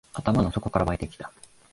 [0.15, 1.31] 頭の底から湧いてきた